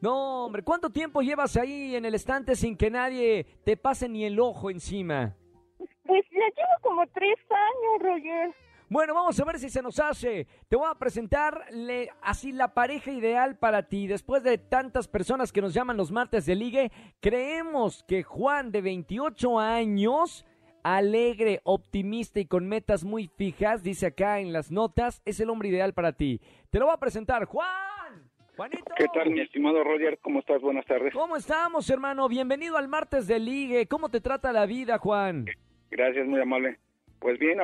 No, 0.03 0.45
hombre, 0.45 0.63
¿cuánto 0.63 0.91
tiempo 0.91 1.23
llevas 1.23 1.57
ahí 1.57 1.97
en 1.97 2.05
el 2.05 2.15
estante 2.15 2.57
sin 2.57 2.77
que 2.77 2.91
nadie 2.91 3.47
te 3.65 3.79
pase 3.79 4.07
ni 4.07 4.27
el 4.27 4.39
ojo 4.39 4.69
encima? 4.69 5.35
Pues 5.79 6.25
ya 6.31 6.41
llevo 6.41 6.83
como 6.83 7.07
tres 7.07 7.39
años, 7.49 8.03
Roger. 8.03 8.66
Bueno, 8.89 9.15
vamos 9.15 9.39
a 9.41 9.45
ver 9.45 9.59
si 9.59 9.69
se 9.69 9.83
nos 9.83 9.99
hace. 9.99 10.47
Te 10.69 10.77
voy 10.77 10.87
a 10.89 10.95
presentarle 10.95 12.09
así 12.23 12.53
la 12.53 12.73
pareja 12.73 13.11
ideal 13.11 13.59
para 13.59 13.89
ti. 13.89 14.07
Después 14.07 14.45
de 14.45 14.59
tantas 14.59 15.09
personas 15.09 15.51
que 15.51 15.61
nos 15.61 15.75
llaman 15.75 15.97
los 15.97 16.13
martes 16.13 16.47
de 16.47 16.55
ligue, 16.55 16.93
creemos 17.21 18.05
que 18.07 18.23
Juan, 18.23 18.71
de 18.71 18.83
28 18.83 19.59
años, 19.59 20.47
alegre, 20.85 21.61
optimista 21.65 22.39
y 22.39 22.47
con 22.47 22.69
metas 22.69 23.03
muy 23.03 23.27
fijas, 23.27 23.83
dice 23.83 24.07
acá 24.07 24.39
en 24.39 24.53
las 24.53 24.71
notas, 24.71 25.21
es 25.25 25.41
el 25.41 25.51
hombre 25.51 25.69
ideal 25.69 25.93
para 25.93 26.13
ti. 26.13 26.41
Te 26.71 26.79
lo 26.79 26.87
voy 26.87 26.95
a 26.95 26.99
presentar, 26.99 27.45
Juan. 27.47 28.31
Juanito. 28.57 28.85
¿Qué 28.97 29.07
tal, 29.13 29.31
mi 29.31 29.41
estimado 29.41 29.83
Roger? 29.83 30.21
¿Cómo 30.23 30.39
estás? 30.39 30.63
Buenas 30.63 30.87
tardes. 30.87 31.13
¿Cómo 31.13 31.37
estamos, 31.37 31.91
hermano? 31.91 32.29
Bienvenido 32.29 32.77
al 32.77 32.87
martes 32.87 33.27
de 33.27 33.41
ligue. 33.41 33.89
¿Cómo 33.89 34.11
te 34.11 34.21
trata 34.21 34.53
la 34.53 34.65
vida, 34.65 34.97
Juan? 34.99 35.47
Gracias, 35.91 36.25
muy 36.27 36.41
amable. 36.41 36.79
Pues 37.21 37.39
bien, 37.39 37.59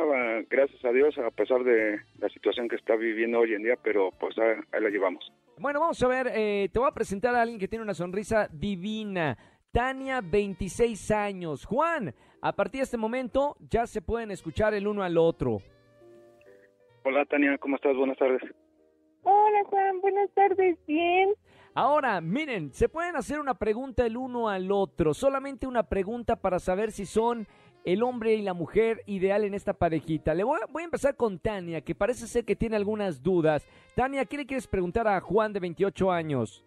gracias 0.49 0.85
a 0.85 0.93
Dios, 0.93 1.17
a 1.19 1.31
pesar 1.31 1.63
de 1.63 2.01
la 2.19 2.29
situación 2.31 2.69
que 2.69 2.77
está 2.77 2.97
viviendo 2.97 3.39
hoy 3.39 3.55
en 3.55 3.63
día, 3.63 3.77
pero 3.83 4.11
pues 4.19 4.37
ahí, 4.39 4.57
ahí 4.73 4.83
la 4.83 4.91
llevamos. 4.91 5.31
Bueno, 5.59 5.81
vamos 5.81 6.03
a 6.03 6.09
ver, 6.09 6.29
eh, 6.35 6.69
te 6.73 6.79
voy 6.79 6.89
a 6.89 6.93
presentar 6.93 7.35
a 7.35 7.43
alguien 7.43 7.61
que 7.61 7.69
tiene 7.69 7.85
una 7.85 7.95
sonrisa 7.95 8.49
divina. 8.51 9.37
Tania, 9.71 10.21
26 10.23 11.11
años. 11.13 11.65
Juan, 11.65 12.15
a 12.41 12.53
partir 12.53 12.81
de 12.81 12.85
este 12.85 12.97
momento 12.97 13.57
ya 13.71 13.87
se 13.87 14.03
pueden 14.03 14.31
escuchar 14.31 14.75
el 14.75 14.87
uno 14.87 15.03
al 15.03 15.17
otro. 15.17 15.59
Hola, 17.05 17.25
Tania, 17.27 17.57
¿cómo 17.59 17.77
estás? 17.77 17.97
Buenas 17.97 18.19
tardes. 18.19 18.43
Hola, 19.23 19.65
Juan, 19.65 20.01
buenas 20.01 20.31
tardes, 20.35 20.79
bien. 20.87 21.31
Ahora, 21.75 22.21
miren, 22.21 22.73
se 22.73 22.89
pueden 22.89 23.17
hacer 23.17 23.41
una 23.41 23.55
pregunta 23.55 24.05
el 24.05 24.17
uno 24.17 24.49
al 24.49 24.71
otro, 24.71 25.15
solamente 25.15 25.67
una 25.67 25.85
pregunta 25.85 26.37
para 26.37 26.59
saber 26.59 26.93
si 26.93 27.07
son 27.07 27.47
el 27.85 28.03
hombre 28.03 28.35
y 28.35 28.43
la 28.43 28.55
mujer 28.55 29.03
ideal 29.07 29.45
en 29.45 29.55
esta 29.55 29.73
parejita. 29.73 30.35
Le 30.35 30.45
voy 30.45 30.61
a, 30.63 30.67
voy 30.71 30.83
a, 30.83 30.85
empezar 30.85 31.17
con 31.17 31.39
Tania, 31.39 31.81
que 31.81 31.95
parece 31.95 32.27
ser 32.27 32.45
que 32.45 32.57
tiene 32.57 32.77
algunas 32.77 33.23
dudas. 33.23 33.69
Tania, 33.95 34.25
¿qué 34.25 34.37
le 34.37 34.47
quieres 34.47 34.67
preguntar 34.67 35.07
a 35.09 35.21
Juan 35.21 35.53
de 35.53 35.61
28 35.61 36.11
años? 36.11 36.65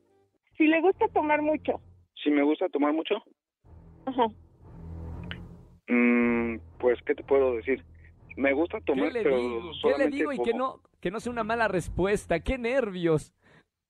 Si 0.58 0.66
le 0.66 0.82
gusta 0.82 1.08
tomar 1.10 1.42
mucho. 1.42 1.82
Si 2.24 2.30
me 2.30 2.44
gusta 2.44 2.70
tomar 2.70 2.94
mucho. 2.94 3.16
Ajá. 4.06 4.28
Mm, 5.88 6.58
pues, 6.80 7.00
¿qué 7.06 7.16
te 7.16 7.24
puedo 7.24 7.56
decir? 7.56 7.84
Me 8.38 8.54
gusta 8.54 8.80
tomar, 8.82 9.08
¿Qué 9.08 9.14
le 9.14 9.24
pero 9.24 9.38
digo? 9.38 9.72
¿Qué 9.84 9.98
le 9.98 10.10
digo 10.10 10.34
y 10.34 10.40
que 10.40 10.54
no, 10.54 10.82
que 11.00 11.12
no 11.12 11.20
sea 11.20 11.32
una 11.32 11.44
mala 11.44 11.68
respuesta? 11.68 12.40
¡Qué 12.40 12.58
nervios! 12.58 13.34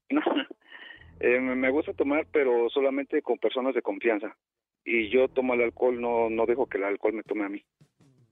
eh, 1.20 1.40
me 1.40 1.72
gusta 1.72 1.94
tomar, 1.94 2.28
pero 2.32 2.70
solamente 2.70 3.22
con 3.22 3.38
personas 3.38 3.74
de 3.74 3.82
confianza 3.82 4.36
y 4.86 5.10
yo 5.10 5.28
tomo 5.28 5.56
el 5.56 5.64
alcohol, 5.64 6.00
no, 6.00 6.30
no 6.30 6.46
dejo 6.46 6.68
que 6.68 6.78
el 6.78 6.86
alcohol 6.86 7.14
me 7.14 7.24
tome 7.24 7.46
a 7.46 7.50
mí. 7.50 7.64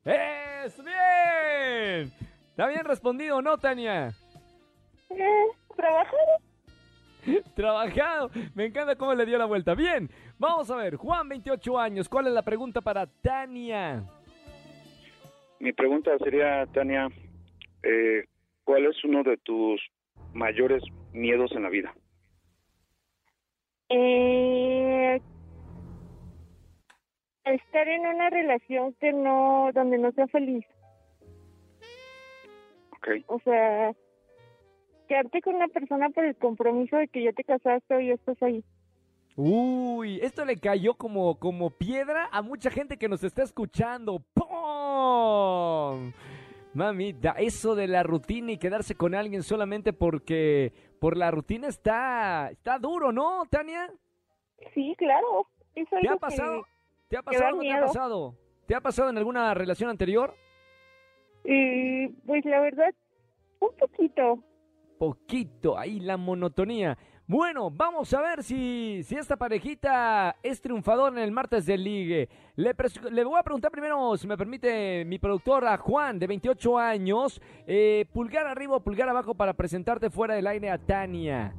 ¡Es 0.05 0.77
bien! 0.83 2.11
¿Está 2.49 2.67
bien 2.67 2.85
respondido 2.85 3.41
no, 3.41 3.57
Tania? 3.57 4.13
Eh, 5.09 5.47
¿Trabajado? 5.75 6.17
Trabajado. 7.55 8.31
Me 8.53 8.65
encanta 8.65 8.95
cómo 8.95 9.15
le 9.15 9.25
dio 9.25 9.37
la 9.37 9.45
vuelta. 9.45 9.73
Bien, 9.73 10.09
vamos 10.37 10.69
a 10.69 10.75
ver. 10.75 10.95
Juan, 10.95 11.27
28 11.27 11.79
años. 11.79 12.07
¿Cuál 12.07 12.27
es 12.27 12.33
la 12.33 12.43
pregunta 12.43 12.81
para 12.81 13.07
Tania? 13.07 14.03
Mi 15.59 15.71
pregunta 15.73 16.11
sería, 16.19 16.65
Tania, 16.67 17.07
eh, 17.81 18.25
¿cuál 18.63 18.85
es 18.85 19.03
uno 19.03 19.23
de 19.23 19.37
tus 19.37 19.81
mayores 20.33 20.83
miedos 21.13 21.51
en 21.53 21.63
la 21.63 21.69
vida? 21.69 21.95
Eh, 23.89 25.21
estar 27.45 27.87
en 27.87 28.07
una 28.07 28.29
relación 28.29 28.93
que 28.99 29.11
no, 29.13 29.69
donde 29.73 29.97
no 29.97 30.11
sea 30.11 30.27
feliz. 30.27 30.65
Okay. 32.97 33.23
O 33.27 33.39
sea, 33.39 33.93
quedarte 35.07 35.41
con 35.41 35.55
una 35.55 35.67
persona 35.67 36.09
por 36.09 36.25
el 36.25 36.35
compromiso 36.35 36.97
de 36.97 37.07
que 37.07 37.23
ya 37.23 37.33
te 37.33 37.43
casaste 37.43 38.03
y 38.03 38.11
estás 38.11 38.41
ahí. 38.41 38.63
Uy, 39.35 40.19
esto 40.21 40.45
le 40.45 40.57
cayó 40.57 40.93
como, 40.93 41.39
como 41.39 41.71
piedra 41.71 42.29
a 42.31 42.41
mucha 42.41 42.69
gente 42.69 42.97
que 42.97 43.09
nos 43.09 43.23
está 43.23 43.43
escuchando. 43.43 44.23
¡Pum! 44.33 46.13
Mamita, 46.73 47.35
eso 47.37 47.75
de 47.75 47.87
la 47.87 48.03
rutina 48.03 48.51
y 48.51 48.57
quedarse 48.57 48.95
con 48.95 49.13
alguien 49.13 49.43
solamente 49.43 49.93
porque 49.93 50.73
por 50.99 51.17
la 51.17 51.29
rutina 51.29 51.67
está, 51.67 52.49
está 52.51 52.79
duro, 52.79 53.11
¿no, 53.11 53.43
Tania? 53.49 53.91
Sí, 54.73 54.95
claro. 54.97 55.47
Es 55.75 55.87
¿Te 55.89 56.09
ha 56.09 56.15
pasado? 56.15 56.65
¿Te 57.13 57.19
ha 57.19 57.21
pasado? 57.21 57.51
o 57.51 57.55
¿No 57.57 57.61
te 57.61 57.71
ha 57.71 57.81
pasado? 57.81 58.35
¿Te 58.65 58.75
ha 58.75 58.81
pasado 58.81 59.09
en 59.11 59.17
alguna 59.19 59.53
relación 59.53 59.87
anterior? 59.91 60.33
eh, 61.43 62.11
pues 62.25 62.43
la 62.43 62.59
verdad, 62.59 62.91
un 63.59 63.69
poquito. 63.77 64.43
Poquito, 64.97 65.77
ahí 65.77 65.99
la 65.99 66.17
monotonía. 66.17 66.97
Bueno, 67.27 67.69
vamos 67.69 68.11
a 68.15 68.21
ver 68.21 68.41
si, 68.41 69.01
si 69.03 69.15
esta 69.15 69.37
parejita 69.37 70.37
es 70.41 70.59
triunfadora 70.59 71.15
en 71.15 71.23
el 71.23 71.31
martes 71.31 71.67
de 71.67 71.77
ligue. 71.77 72.29
Le 72.55 73.23
voy 73.23 73.39
a 73.39 73.43
preguntar 73.43 73.69
primero, 73.69 74.17
si 74.17 74.25
me 74.25 74.35
permite, 74.35 75.05
mi 75.05 75.19
productora 75.19 75.77
Juan, 75.77 76.17
de 76.17 76.25
28 76.25 76.79
años, 76.79 77.39
eh, 77.67 78.05
pulgar 78.11 78.47
arriba 78.47 78.77
o 78.77 78.83
pulgar 78.83 79.07
abajo 79.07 79.35
para 79.35 79.53
presentarte 79.53 80.09
fuera 80.09 80.33
del 80.33 80.47
aire 80.47 80.71
a 80.71 80.79
Tania. 80.79 81.53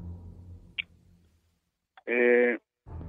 Eh, 2.06 2.58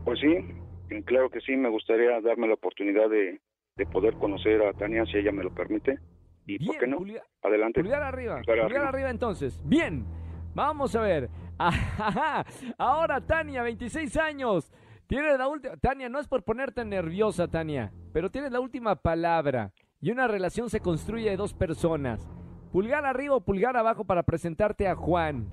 pues 0.03 0.19
sí, 0.19 0.64
claro 1.05 1.29
que 1.29 1.41
sí, 1.41 1.55
me 1.55 1.69
gustaría 1.69 2.19
darme 2.21 2.47
la 2.47 2.53
oportunidad 2.55 3.09
de, 3.09 3.39
de 3.75 3.85
poder 3.87 4.13
conocer 4.15 4.61
a 4.63 4.73
Tania 4.73 5.05
si 5.05 5.17
ella 5.17 5.31
me 5.31 5.43
lo 5.43 5.53
permite. 5.53 5.99
¿Y 6.47 6.63
por 6.65 6.77
qué 6.77 6.87
no? 6.87 6.97
pulgar- 6.97 7.23
Adelante. 7.41 7.81
Pulgar 7.81 8.03
arriba, 8.03 8.35
Pulgar 8.35 8.45
pulgar 8.45 8.65
arriba. 8.65 8.89
arriba. 8.89 9.09
entonces. 9.09 9.59
Bien, 9.65 10.05
vamos 10.53 10.95
a 10.95 11.01
ver. 11.01 11.29
Ajá. 11.57 12.45
Ahora 12.77 13.21
Tania, 13.21 13.63
26 13.63 14.15
años. 14.17 14.71
Tienes 15.07 15.37
la 15.37 15.47
última. 15.47 15.77
Tania, 15.77 16.09
no 16.09 16.19
es 16.19 16.27
por 16.27 16.43
ponerte 16.43 16.83
nerviosa, 16.83 17.47
Tania, 17.47 17.91
pero 18.11 18.29
tienes 18.29 18.51
la 18.51 18.59
última 18.59 18.95
palabra. 18.95 19.71
Y 20.01 20.11
una 20.11 20.27
relación 20.27 20.69
se 20.69 20.79
construye 20.81 21.29
de 21.29 21.37
dos 21.37 21.53
personas. 21.53 22.27
Pulgar 22.71 23.05
arriba 23.05 23.35
o 23.35 23.41
pulgar 23.41 23.77
abajo 23.77 24.03
para 24.03 24.23
presentarte 24.23 24.87
a 24.87 24.95
Juan. 24.95 25.47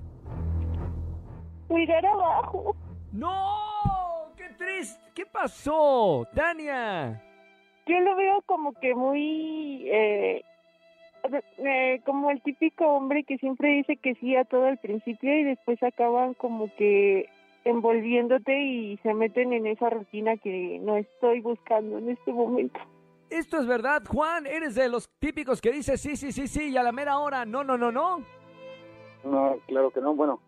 Pulgar 1.67 2.05
abajo. 2.05 2.75
¡No! 3.11 3.62
¡Qué 4.83 4.89
triste! 4.89 5.03
¿Qué 5.15 5.25
pasó? 5.25 6.27
Tania. 6.33 7.21
Yo 7.85 7.99
lo 7.99 8.15
veo 8.15 8.41
como 8.45 8.73
que 8.73 8.95
muy... 8.95 9.87
Eh, 9.89 10.43
eh, 11.59 12.01
como 12.05 12.31
el 12.31 12.41
típico 12.41 12.85
hombre 12.85 13.23
que 13.23 13.37
siempre 13.37 13.69
dice 13.69 13.95
que 13.95 14.15
sí 14.15 14.35
a 14.35 14.43
todo 14.43 14.65
al 14.65 14.77
principio 14.77 15.37
y 15.37 15.43
después 15.43 15.81
acaban 15.81 16.33
como 16.33 16.73
que 16.75 17.29
envolviéndote 17.63 18.61
y 18.61 18.97
se 18.97 19.13
meten 19.13 19.53
en 19.53 19.67
esa 19.67 19.89
rutina 19.89 20.35
que 20.35 20.79
no 20.81 20.97
estoy 20.97 21.39
buscando 21.39 21.97
en 21.99 22.09
este 22.09 22.33
momento. 22.33 22.79
Esto 23.29 23.57
es 23.57 23.67
verdad, 23.67 24.03
Juan. 24.05 24.45
Eres 24.45 24.75
de 24.75 24.89
los 24.89 25.09
típicos 25.19 25.61
que 25.61 25.71
dice 25.71 25.97
sí, 25.97 26.17
sí, 26.17 26.33
sí, 26.33 26.47
sí, 26.47 26.71
y 26.71 26.77
a 26.77 26.83
la 26.83 26.91
mera 26.91 27.19
hora, 27.19 27.45
no, 27.45 27.63
no, 27.63 27.77
no, 27.77 27.91
no. 27.91 28.21
No, 29.23 29.57
claro 29.67 29.91
que 29.91 30.01
no. 30.01 30.13
Bueno, 30.13 30.41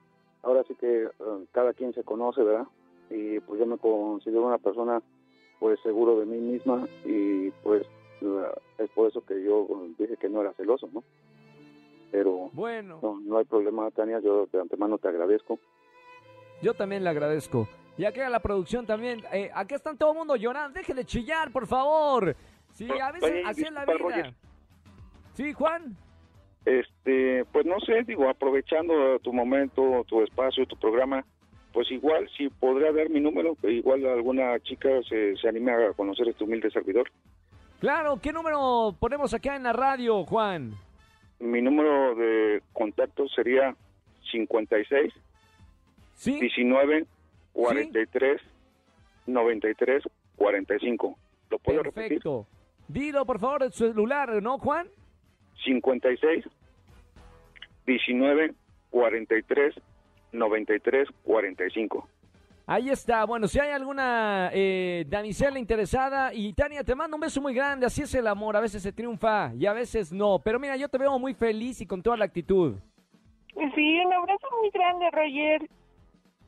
ahora 0.43 0.63
sí 0.67 0.75
que 0.75 1.03
eh, 1.03 1.09
cada 1.53 1.73
quien 1.73 1.93
se 1.93 2.03
conoce, 2.03 2.43
¿verdad? 2.43 2.67
Y 3.09 3.39
pues 3.41 3.59
yo 3.59 3.65
me 3.65 3.77
considero 3.77 4.45
una 4.47 4.57
persona 4.57 5.01
pues 5.59 5.79
seguro 5.81 6.19
de 6.19 6.25
mí 6.25 6.38
misma 6.38 6.88
y 7.05 7.50
pues 7.63 7.85
es 8.77 8.89
por 8.91 9.09
eso 9.09 9.24
que 9.25 9.43
yo 9.43 9.67
dije 9.97 10.17
que 10.17 10.29
no 10.29 10.41
era 10.41 10.53
celoso, 10.53 10.89
¿no? 10.93 11.03
Pero 12.12 12.50
Bueno. 12.53 13.00
no, 13.01 13.19
no 13.19 13.38
hay 13.38 13.45
problema, 13.45 13.89
Tania, 13.91 14.19
yo 14.19 14.47
de 14.51 14.62
antemano 14.62 14.97
te 14.97 15.07
agradezco. 15.07 15.59
Yo 16.62 16.74
también 16.74 17.03
le 17.03 17.09
agradezco. 17.09 17.67
Y 17.97 18.05
acá 18.05 18.27
a 18.27 18.29
la 18.29 18.39
producción 18.41 18.85
también. 18.85 19.21
Eh, 19.31 19.50
acá 19.53 19.75
están 19.75 19.97
todo 19.97 20.12
el 20.12 20.17
mundo 20.17 20.35
llorando. 20.35 20.77
Deje 20.77 20.93
de 20.93 21.05
chillar, 21.05 21.51
por 21.51 21.67
favor. 21.67 22.35
Sí, 22.74 22.88
a 22.89 23.12
veces 23.12 23.31
Oye, 23.31 23.43
así 23.45 23.63
es 23.63 23.71
la 23.71 23.85
vida. 23.85 23.97
Roger. 23.97 24.33
Sí, 25.33 25.53
Juan. 25.53 25.95
Este, 26.65 27.45
pues 27.51 27.65
no 27.65 27.79
sé, 27.81 28.03
digo, 28.03 28.27
aprovechando 28.27 29.19
tu 29.19 29.31
momento, 29.31 30.03
tu 30.07 30.21
espacio, 30.24 30.65
tu 30.65 30.75
programa, 30.77 31.24
pues 31.75 31.91
igual 31.91 32.27
si 32.38 32.48
podría 32.48 32.94
dar 32.94 33.10
mi 33.10 33.20
número, 33.20 33.58
igual 33.63 34.05
alguna 34.05 34.58
chica 34.62 34.88
se, 35.10 35.36
se 35.36 35.50
anime 35.50 35.74
a 35.74 35.91
conocer 35.91 36.29
este 36.29 36.46
humilde 36.46 36.72
servidor. 36.72 37.12
Claro, 37.82 38.17
¿qué 38.24 38.32
número 38.32 38.96
ponemos 38.98 39.34
acá 39.34 39.58
en 39.58 39.63
la 39.63 39.74
radio, 39.74 40.24
Juan? 40.24 40.74
Mi 41.39 41.62
número 41.62 42.15
de 42.15 42.63
contacto 42.72 43.27
sería 43.27 43.75
56 44.32 45.13
Sí. 46.13 46.39
19 46.39 47.05
43 47.51 48.41
93 49.27 50.03
45. 50.38 51.17
¿Lo 51.50 51.60
puedo 51.60 51.84
repetir? 51.84 52.08
Perfecto. 52.08 52.48
Dilo, 52.88 53.25
por 53.25 53.38
favor, 53.39 53.70
su 53.74 53.88
celular, 53.89 54.41
¿no, 54.41 54.58
Juan? 54.60 54.88
56 55.65 56.46
19 57.86 58.53
43 58.91 59.75
93 59.75 59.94
45. 61.23 62.07
Ahí 62.67 62.89
está. 62.89 63.25
Bueno, 63.25 63.47
si 63.47 63.59
hay 63.59 63.69
alguna 63.69 64.49
eh, 64.51 65.05
damisela 65.07 65.59
interesada. 65.59 66.33
Y 66.33 66.53
Tania, 66.53 66.83
te 66.83 66.95
mando 66.95 67.15
un 67.15 67.21
beso 67.21 67.39
muy 67.41 67.53
grande. 67.53 67.85
Así 67.85 68.01
es 68.01 68.13
el 68.15 68.27
amor. 68.27 68.57
A 68.57 68.61
veces 68.61 68.81
se 68.81 68.91
triunfa 68.91 69.51
y 69.53 69.67
a 69.67 69.73
veces 69.73 70.11
no. 70.11 70.39
Pero 70.43 70.59
mira, 70.59 70.75
yo 70.75 70.89
te 70.89 70.97
veo 70.97 71.17
muy 71.19 71.33
feliz 71.35 71.79
y 71.81 71.85
con 71.85 72.01
toda 72.01 72.17
la 72.17 72.25
actitud. 72.25 72.75
Sí, 73.53 73.99
un 74.05 74.13
abrazo 74.13 74.47
muy 74.59 74.69
grande, 74.71 75.09
Roger. 75.11 75.69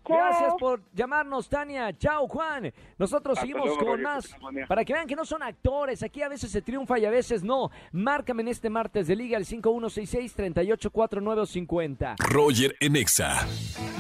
Chao. 0.07 0.17
Gracias 0.17 0.53
por 0.59 0.81
llamarnos, 0.93 1.49
Tania. 1.49 1.97
Chao, 1.97 2.27
Juan. 2.27 2.71
Nosotros 2.97 3.37
Hasta 3.37 3.41
seguimos 3.41 3.65
luego, 3.65 3.79
con 3.79 4.03
Roger, 4.03 4.03
más. 4.03 4.29
Para 4.67 4.85
que 4.85 4.93
vean 4.93 5.07
que 5.07 5.15
no 5.15 5.25
son 5.25 5.41
actores. 5.43 6.03
Aquí 6.03 6.21
a 6.21 6.29
veces 6.29 6.51
se 6.51 6.61
triunfa 6.61 6.99
y 6.99 7.05
a 7.05 7.09
veces 7.09 7.43
no. 7.43 7.71
Márcame 7.91 8.43
en 8.43 8.49
este 8.49 8.69
martes 8.69 9.07
de 9.07 9.15
Liga 9.15 9.37
al 9.37 9.45
5166-384950. 9.45 12.15
Roger 12.19 12.75
en 12.79 12.95
Exa. 12.95 13.47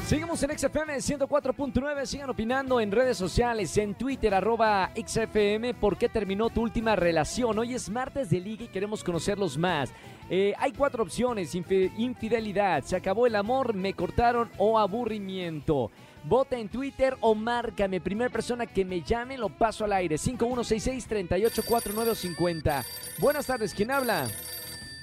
Seguimos 0.05 0.41
en 0.43 0.57
XFM 0.57 0.95
104.9. 0.97 2.05
Sigan 2.05 2.29
opinando 2.29 2.79
en 2.79 2.91
redes 2.91 3.17
sociales, 3.17 3.75
en 3.77 3.95
Twitter, 3.95 4.33
arroba 4.33 4.91
XFM. 4.95 5.73
¿Por 5.73 5.97
qué 5.97 6.07
terminó 6.09 6.49
tu 6.49 6.61
última 6.61 6.95
relación? 6.95 7.59
Hoy 7.59 7.73
es 7.73 7.89
martes 7.89 8.29
de 8.29 8.39
liga 8.39 8.63
y 8.63 8.67
queremos 8.69 9.03
conocerlos 9.03 9.57
más. 9.57 9.91
Eh, 10.29 10.53
hay 10.57 10.71
cuatro 10.73 11.03
opciones: 11.03 11.53
infi- 11.55 11.91
infidelidad, 11.97 12.83
se 12.83 12.95
acabó 12.95 13.27
el 13.27 13.35
amor, 13.35 13.73
me 13.73 13.93
cortaron 13.93 14.49
o 14.57 14.77
aburrimiento. 14.79 15.91
Vota 16.23 16.57
en 16.57 16.67
Twitter 16.67 17.15
o 17.21 17.35
márcame. 17.35 18.01
Primera 18.01 18.29
persona 18.29 18.65
que 18.65 18.83
me 18.83 19.01
llame 19.01 19.37
lo 19.37 19.47
paso 19.49 19.85
al 19.85 19.93
aire. 19.93 20.17
5166-384950. 20.17 22.83
Buenas 23.19 23.47
tardes, 23.47 23.73
¿quién 23.73 23.91
habla? 23.91 24.27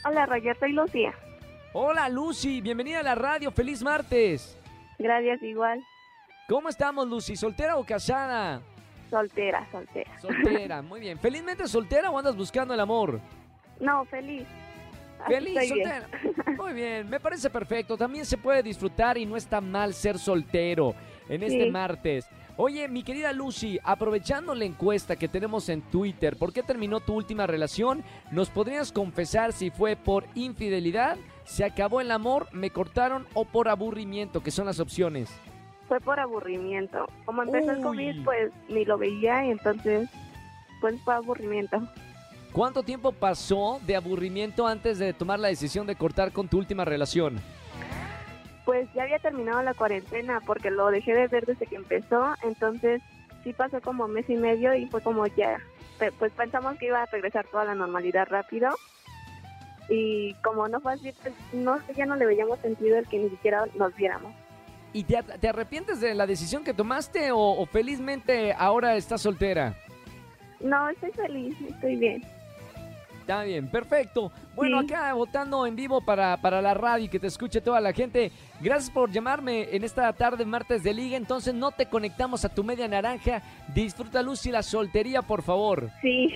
Hola 0.07 0.27
Roger, 0.27 0.55
soy 0.59 0.73
Lucía. 0.73 1.15
Hola 1.73 2.09
Lucy, 2.11 2.61
bienvenida 2.61 3.01
a 3.01 3.03
la 3.03 3.15
radio. 3.15 3.51
Feliz 3.51 3.83
martes. 3.83 4.59
Gracias, 4.99 5.43
igual. 5.43 5.83
¿Cómo 6.49 6.69
estamos, 6.69 7.09
Lucy? 7.09 7.37
¿Soltera 7.37 7.79
o 7.79 7.85
casada? 7.85 8.61
Soltera, 9.11 9.67
soltera. 9.73 10.21
Soltera, 10.21 10.83
muy 10.83 11.01
bien. 11.01 11.19
¿Felizmente 11.19 11.67
soltera 11.67 12.11
o 12.11 12.19
andas 12.19 12.37
buscando 12.37 12.75
el 12.75 12.81
amor? 12.81 13.19
No, 13.81 14.05
feliz. 14.05 14.47
Feliz, 15.29 15.57
estoy 15.57 15.79
bien. 15.79 16.03
Muy 16.57 16.73
bien, 16.73 17.09
me 17.09 17.21
parece 17.21 17.51
perfecto. 17.51 17.97
También 17.97 18.25
se 18.25 18.37
puede 18.37 18.63
disfrutar 18.63 19.19
y 19.19 19.27
no 19.27 19.37
está 19.37 19.61
mal 19.61 19.95
ser 19.95 20.19
soltero 20.19 20.95
en 21.29 21.43
este 21.43 21.71
martes. 21.71 22.29
Oye, 22.57 22.87
mi 22.87 23.03
querida 23.03 23.33
Lucy, 23.33 23.81
aprovechando 23.83 24.55
la 24.55 24.65
encuesta 24.65 25.17
que 25.17 25.27
tenemos 25.27 25.69
en 25.69 25.83
Twitter, 25.83 26.37
¿por 26.37 26.53
qué 26.53 26.63
terminó 26.63 27.01
tu 27.01 27.15
última 27.15 27.49
relación? 27.49 28.05
¿Nos 28.31 28.49
podrías 28.49 28.93
confesar 28.93 29.53
si 29.53 29.71
fue 29.71 29.97
por 29.97 30.27
infidelidad, 30.37 31.17
se 31.43 31.65
acabó 31.65 32.01
el 32.01 32.13
amor, 32.13 32.47
me 32.53 32.71
cortaron 32.71 33.27
o 33.35 33.45
por 33.45 33.69
aburrimiento, 33.69 34.41
que 34.41 34.53
son 34.53 34.67
las 34.67 34.79
opciones? 34.79 35.37
Fue 35.89 35.99
por 35.99 36.21
aburrimiento. 36.21 37.07
Como 37.25 37.43
empezó 37.43 37.73
el 37.73 37.79
Uy. 37.79 37.83
COVID, 37.83 38.25
pues 38.25 38.53
ni 38.69 38.85
lo 38.85 38.99
veía 38.99 39.45
y 39.47 39.51
entonces, 39.51 40.09
pues 40.81 40.95
fue 41.03 41.15
aburrimiento. 41.15 41.83
¿Cuánto 42.55 42.85
tiempo 42.85 43.11
pasó 43.11 43.81
de 43.85 43.97
aburrimiento 43.97 44.69
antes 44.69 45.01
de 45.01 45.13
tomar 45.13 45.41
la 45.41 45.49
decisión 45.49 45.89
de 45.89 45.97
cortar 45.97 46.31
con 46.31 46.47
tu 46.47 46.59
última 46.59 46.85
relación? 46.85 47.41
Pues 48.65 48.87
ya 48.95 49.03
había 49.03 49.19
terminado 49.19 49.61
la 49.65 49.75
cuarentena 49.75 50.41
porque 50.47 50.71
lo 50.71 50.87
dejé 50.93 51.15
de 51.15 51.27
ver 51.27 51.47
desde 51.47 51.67
que 51.67 51.75
empezó, 51.75 52.33
entonces 52.45 53.03
sí 53.43 53.53
pasó 53.53 53.81
como 53.81 54.07
mes 54.07 54.31
y 54.31 54.37
medio 54.37 54.73
y 54.73 54.87
fue 54.87 55.03
como 55.03 55.27
ya, 55.27 55.59
pues 56.21 56.31
pensamos 56.31 56.79
que 56.79 56.87
iba 56.87 57.03
a 57.03 57.07
regresar 57.07 57.45
toda 57.49 57.65
la 57.65 57.75
normalidad 57.75 58.29
rápido 58.31 58.71
y 59.89 60.35
como 60.35 60.69
no 60.69 60.81
fue 60.81 60.93
así, 60.93 61.13
pues 61.23 61.35
no, 61.53 61.81
ya 61.97 62.07
no 62.07 62.15
le 62.15 62.25
veíamos 62.25 62.61
sentido 62.61 62.99
el 62.99 63.09
que 63.09 63.19
ni 63.19 63.31
siquiera 63.31 63.65
nos 63.75 63.97
viéramos. 63.97 64.33
¿Y 64.93 65.03
te, 65.03 65.21
te 65.25 65.49
arrepientes 65.49 66.01
de 66.01 66.15
la 66.15 66.25
decisión 66.25 66.63
que 66.63 66.73
tomaste 66.73 67.33
o, 67.33 67.41
o 67.41 67.67
felizmente 67.67 68.55
ahora 68.57 68.95
estás 68.95 69.23
soltera? 69.23 69.75
No, 70.61 70.89
estoy 70.89 71.11
feliz, 71.11 71.57
estoy 71.69 71.97
bien. 71.97 72.23
Está 73.25 73.43
bien, 73.43 73.69
perfecto. 73.69 74.31
Bueno, 74.55 74.81
Sí. 74.83 74.93
acá 74.93 75.15
votando 75.15 75.67
en 75.67 75.75
vivo 75.75 76.03
para, 76.05 76.37
para 76.37 76.61
la 76.61 76.75
radio 76.75 77.07
y 77.07 77.09
que 77.09 77.19
te 77.19 77.27
escuche 77.27 77.63
toda 77.63 77.81
la 77.81 77.95
gente. 77.95 78.31
Gracias 78.61 78.91
por 78.91 79.11
llamarme 79.11 79.67
en 79.75 79.83
esta 79.83 80.13
tarde, 80.13 80.45
martes 80.45 80.83
de 80.83 80.93
liga. 80.93 81.17
Entonces 81.17 81.55
no 81.55 81.71
te 81.73 81.87
conectamos 81.87 82.45
a 82.45 82.51
tu 82.51 82.63
media 82.63 82.87
naranja. 82.87 83.41
Disfruta 83.75 84.21
Lucy 84.23 84.51
la 84.51 84.63
soltería, 84.63 85.23
por 85.23 85.43
favor. 85.43 85.89
Sí, 86.03 86.35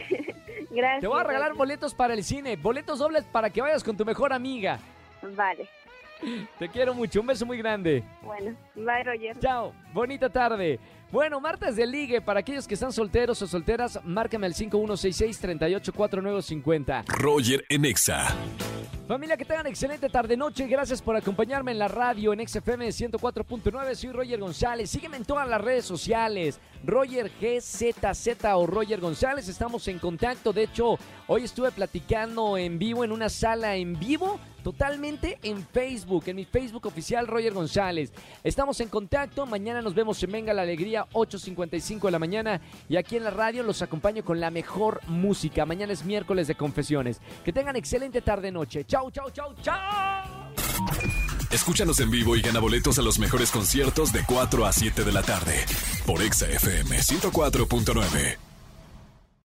gracias. 0.71 1.01
Te 1.03 1.07
voy 1.09 1.21
a 1.21 1.25
regalar 1.25 1.53
boletos 1.53 1.93
para 1.93 2.15
el 2.15 2.25
cine, 2.25 2.57
boletos 2.57 3.01
dobles 3.01 3.25
para 3.25 3.51
que 3.51 3.61
vayas 3.61 3.85
con 3.85 3.95
tu 3.95 4.07
mejor 4.07 4.33
amiga. 4.33 4.79
Vale, 5.37 5.69
Te 6.59 6.69
quiero 6.69 6.95
mucho, 6.95 7.21
un 7.21 7.27
beso 7.27 7.45
muy 7.47 7.59
grande. 7.59 8.03
bueno, 8.23 8.57
bye 8.75 9.05
Roger. 9.05 9.39
Chao, 9.39 9.73
bonita 9.93 10.29
tarde. 10.29 10.81
Bueno, 11.11 11.41
martes 11.41 11.75
de 11.77 11.87
ligue, 11.87 12.21
para 12.21 12.41
aquellos 12.41 12.67
que 12.69 12.75
están 12.75 12.93
solteros 12.93 13.41
o 13.41 13.47
solteras, 13.47 13.99
márcame 14.05 14.47
al 14.47 14.53
5166-384950. 14.55 17.05
Roger 17.07 17.65
en 17.69 17.85
Exa. 17.85 18.27
Familia, 19.07 19.37
que 19.39 19.45
tengan 19.47 19.67
excelente 19.67 20.11
tarde-noche. 20.11 20.67
Gracias 20.67 21.01
por 21.01 21.17
acompañarme 21.17 21.71
en 21.73 21.79
la 21.79 21.89
radio 21.89 22.35
en 22.35 22.47
XFM 22.47 22.89
104.9. 22.89 23.95
Soy 23.95 24.13
Roger 24.13 24.39
González. 24.39 24.91
Sígueme 24.91 25.17
en 25.17 25.25
todas 25.25 25.49
las 25.49 25.63
redes 25.63 25.87
sociales. 25.87 26.61
Roger 26.85 27.31
GZZ 27.41 28.45
o 28.55 28.67
Roger 28.67 29.01
González. 29.01 29.49
Estamos 29.49 29.89
en 29.89 29.99
contacto. 29.99 30.53
De 30.53 30.65
hecho, 30.65 30.99
hoy 31.27 31.45
estuve 31.45 31.73
platicando 31.73 32.59
en 32.59 32.79
vivo 32.79 33.03
en 33.03 33.13
una 33.13 33.31
sala 33.31 33.77
en 33.77 33.99
vivo. 33.99 34.39
Totalmente 34.69 35.39
en 35.45 35.67
Facebook, 35.67 36.25
en 36.27 36.37
mi 36.37 36.45
Facebook 36.45 36.85
oficial 36.85 37.27
Roger 37.27 37.55
González. 37.55 38.13
Estamos 38.45 38.79
en 38.83 38.91
contacto. 38.91 39.47
Mañana 39.47 39.81
nos 39.81 39.95
vemos 39.95 40.23
en 40.23 40.31
Venga 40.31 40.53
la 40.53 40.61
Alegría, 40.61 41.07
8.55 41.15 42.03
de 42.03 42.11
la 42.11 42.19
mañana. 42.19 42.61
Y 42.87 42.99
aquí 42.99 43.17
en 43.17 43.25
la 43.25 43.31
radio 43.31 43.63
los 43.63 43.81
acompaño 43.81 44.23
con 44.23 44.41
la 44.41 44.51
mejor 44.51 45.01
música. 45.07 45.65
Mañana 45.65 45.95
es 45.95 46.05
miércoles 46.05 46.49
de 46.49 46.55
confesiones. 46.55 47.23
Que 47.47 47.53
tengan 47.55 47.77
excelente 47.77 48.21
tarde-noche. 48.21 48.85
Chau, 48.85 49.11
chau, 49.11 49.31
chau, 49.31 49.55
chau. 49.63 49.75
Escúchanos 51.51 51.99
en 52.01 52.11
vivo 52.11 52.37
y 52.37 52.43
gana 52.43 52.61
boletos 52.61 52.99
a 52.99 53.03
los 53.03 53.19
mejores 53.19 53.51
conciertos 53.51 54.13
de 54.13 54.23
4 54.27 54.67
a 54.67 54.73
7 54.75 55.03
de 55.03 55.13
la 55.13 55.23
tarde. 55.23 55.65
Por 56.05 56.21
Exa 56.21 56.47
FM 56.47 56.95
104.9. 56.99 58.48